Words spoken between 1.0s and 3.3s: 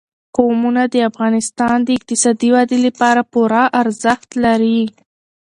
افغانستان د اقتصادي ودې لپاره